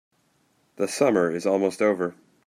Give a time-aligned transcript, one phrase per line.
[0.77, 2.15] The summer is almost over.